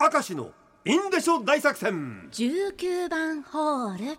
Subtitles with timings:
[0.00, 0.52] 明石の
[0.84, 2.28] インデショ大作戦。
[2.30, 4.18] 19番ホール。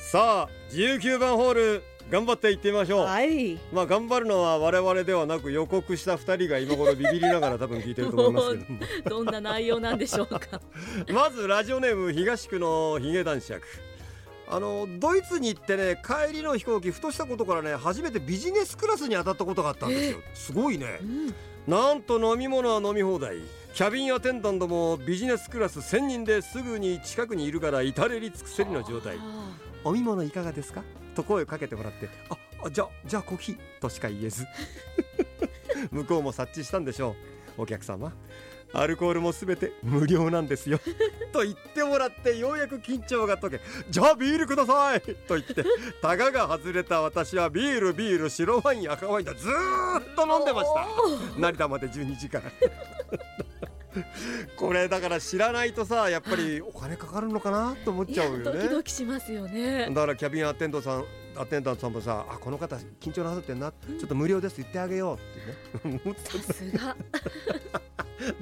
[0.00, 3.56] さあ19番ホール頑張っていってみましょう、はい。
[3.72, 8.80] まあ頑張るのは我々ではなく予告した2人が今頃ビビりながら多分聞いてると思いますけども。
[9.22, 10.40] どんな内容なんでしょうか。
[11.14, 13.64] まずラジオネーム東区のヒゲ男爵
[14.48, 20.18] あのドイツに行ってね帰りの飛行機ふとしたことからね初めてビジネスクラスに当たったことがあったんですよ。
[20.34, 20.98] すごいね。
[21.02, 21.34] うん。
[21.66, 23.38] なんと飲み物は飲み放題。
[23.74, 29.16] キャビンアテンダントもビジネスクラス1000人ですぐに近くにいるから至れり尽くせりの状態。
[29.18, 30.82] あお見物いかがですか？
[31.14, 34.44] と声をかけてもらってああじゃあじゃあコーヒーとしか言えず。
[35.90, 37.16] 向こうも察知したんでしょ
[37.58, 37.62] う。
[37.62, 38.12] お客様
[38.74, 40.78] アルコールもすべて無料なんですよ。
[41.32, 45.00] と言ってもらってようやく緊張が解けじゃあビールください。
[45.28, 45.64] と言って
[46.02, 50.86] タガが外れた私はビールビール白ワイン赤ワインとずーっと飲んでました。
[51.40, 52.42] 成田まで12時間。
[54.56, 57.76] これだから知らないとさやっぱりお金かかるのかな？
[57.84, 58.44] と思っいちゃうよね。
[58.44, 59.86] やドキドキしますよね。
[59.88, 61.04] だからキャビンアテンダントさん
[61.36, 63.70] アテンダントさんもさあこの方緊張なさってんな。
[63.70, 64.56] ちょっと無料です。
[64.56, 65.16] 言ってあげよ
[65.82, 66.00] うってね。
[66.24, 66.96] さすが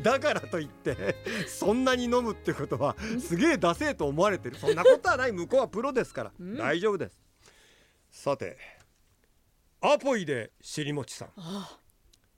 [0.02, 1.16] だからといって
[1.48, 4.56] そんなに飲むってことはすげえダセえと思われてる。
[4.56, 5.32] そんなことはない。
[5.32, 6.32] 向こうはプロですから。
[6.38, 6.56] うん。
[6.56, 7.18] 大丈夫です。
[8.10, 8.56] さて
[9.80, 11.78] アポイで尻餅さん、あ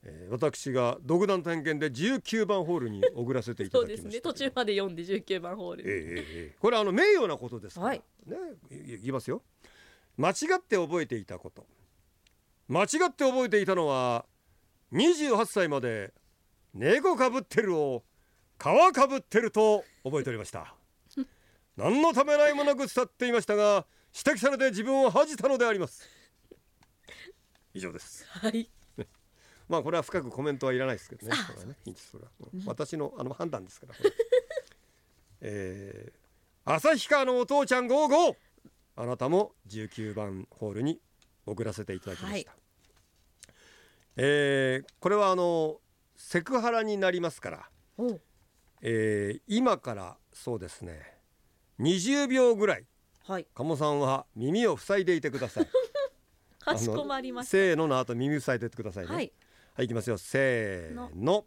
[0.02, 4.28] えー私が独断と偏見で19番ホールに送らせていたそうでだきますした。
[4.28, 4.32] ね。
[4.32, 5.82] 途中まで読んで19番ホール。
[5.82, 6.04] ええええ
[6.46, 6.56] ええ。
[6.60, 8.02] これあの名誉なことですから、はい。
[8.26, 8.36] ね
[8.70, 9.42] いい言いますよ。
[10.16, 11.66] 間違って覚えていたこと。
[12.68, 14.24] 間違って覚えていたのは
[14.92, 16.14] 28歳まで
[16.74, 18.02] 猫かぶってるを
[18.58, 20.74] 皮かぶってると覚えておりました
[21.76, 26.08] 何のためらいもなく伝っていましたが指摘されて自分を恥じたのであります
[27.72, 28.68] 以上ですはい
[29.68, 31.32] まあこれは深くコメントはいらないですけどね。
[31.86, 33.94] ねそれはうん私のあの判断ですから。
[35.40, 38.36] えー、旭川のお父ちゃんゴーゴー。
[38.96, 41.00] あなたも19番ホールに
[41.46, 42.54] 送らせていただきました。
[44.16, 45.80] えーこれはあの
[46.16, 48.18] セクハラになりますから、お
[48.82, 51.00] えー今からそうですね。
[51.80, 52.86] 20秒ぐらい。
[53.26, 53.46] はい。
[53.54, 55.68] 鴨さんは耳を塞いでいてください。
[56.60, 59.08] かしこまりましせーのの後耳塞いでいてくださいね。
[59.08, 59.32] たはい。
[59.74, 60.18] はい、いきますよ。
[60.18, 61.46] せーの。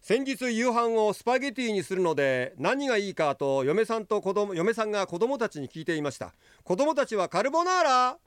[0.00, 6.34] 先日夕飯をスパゲティにするので何がいいかと嫁さんと子供嫁さんが子供たちに聞いていました。
[6.64, 8.18] 子供たちはカルボナーラ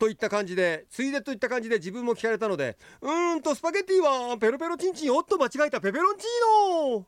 [0.00, 7.06] といった感じでついでといった感じで自分も聞かれたのでうーんとスパゲティはペロペロチンチンおっと間違えたペペロンチーノ。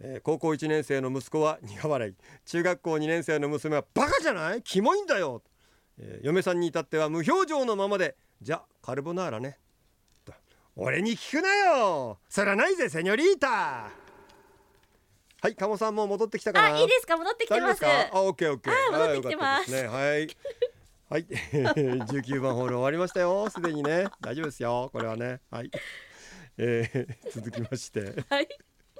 [0.00, 2.14] えー高校1年生の息子は苦笑い。
[2.46, 4.62] 中学校2年生の娘はバカじゃない？
[4.62, 5.42] キモいんだよ、
[5.98, 9.58] えー嫁さんに至っては無表情のままでじゃあカルボナーラね。
[10.24, 10.32] と
[10.76, 12.18] 俺に聞くなよ。
[12.28, 13.90] そらないぜセニョリータ。
[15.42, 16.74] はい鴨さんも戻ってきたかな？
[16.74, 17.16] あいいですか？
[17.18, 17.84] 戻ってきてます。
[17.84, 18.72] あオッケーオッケー。
[18.72, 19.86] あ戻ってきてますね。
[19.88, 20.26] はい
[21.12, 21.26] はい。
[21.28, 23.50] 19番ホール終わりましたよ。
[23.50, 24.06] すでにね。
[24.22, 24.88] 大丈夫ですよ。
[24.94, 25.42] これはね。
[25.50, 25.70] はい。
[26.56, 28.24] えー 続きまして。
[28.30, 28.48] はい。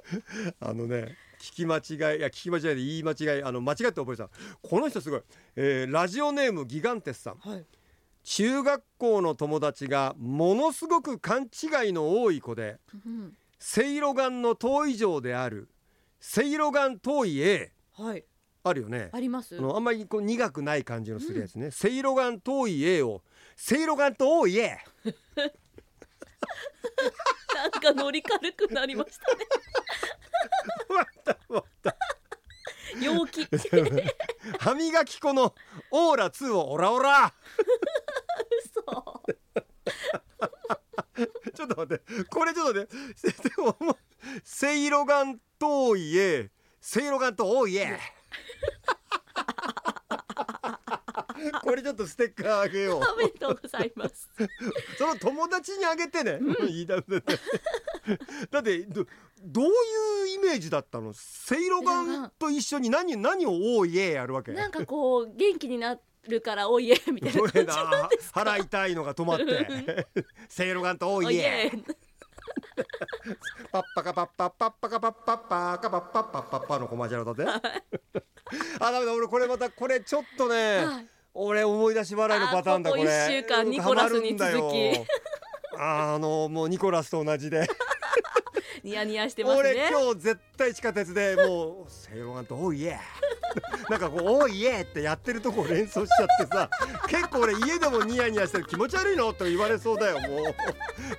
[0.59, 4.29] あのね聞き間違いいや聞き間違いで言い間違いあの間違って覚えてた。
[4.61, 5.21] この人すごい、
[5.55, 7.37] えーラジオネームギガンテスさん。
[7.37, 7.65] はい。
[8.21, 15.67] 中学校の友達がものすごく勘違いの多い子でうんせいろがんの遠い上である
[16.19, 18.23] せいろがん遠い A はい
[18.63, 19.09] あるよね。
[19.11, 19.57] あります。
[19.57, 23.21] あのあんまりこう苦くない感じのするやつね、せいろがん遠い A を。
[23.55, 24.79] せいろがんと多い A
[27.53, 29.45] なんか乗り軽くなりましたね。
[30.89, 31.95] わったわった
[33.01, 33.45] 陽気。
[34.59, 35.53] 歯磨き粉の
[35.91, 37.33] オーラ2をオラオラ。
[38.65, 38.81] 嘘。
[41.53, 42.23] ちょっと待って。
[42.25, 42.95] これちょっと待って。
[43.15, 43.97] せでももう
[44.43, 46.49] せいろがん遠い A
[46.79, 47.99] せいろがんと多い A
[51.61, 53.01] これちょっとステッカーあげよう。
[53.13, 54.29] おめでとうございます。
[54.97, 57.39] その友達にあげてね、いいだ だって。
[58.51, 59.05] だってど
[59.41, 59.69] どうい
[60.23, 61.13] うイメージだったの？
[61.13, 64.51] せいろがんと一緒に何何を多い A やるわけ？
[64.53, 65.97] なんかこう元気にな
[66.27, 70.07] るからおいえみたいな感じな腹痛いのが止まって。
[70.47, 71.71] せいろがんと多おいえ
[73.71, 77.45] パッパカパッパッパッパカパッパッパカパッパッパッパッパのコマーシャルだって
[78.87, 79.13] あダメだ。
[79.13, 81.07] 俺これまたこれちょっとね、はい。
[81.33, 83.25] 俺思い出し笑いのパターンだあこここれ。
[83.25, 84.91] 一週間ニコラスに続き。
[85.77, 87.67] あのもうニコラスと同じで。
[88.83, 92.99] ニヤニヤしてます俺ね今日絶対地下鉄でもう「せいろがんとおいえ。
[93.89, 96.69] なんかこう「おいえ!」ってやってるとこ連想しちゃってさ
[97.07, 100.55] 結構俺家でもニヤニヤしてる気持ち悪いのと言われそうだよもう。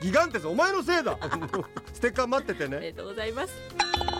[0.03, 1.17] ギガンテスお前のせいだ。
[1.95, 2.77] ステッカー待っててね。
[2.77, 4.14] ありがとうございます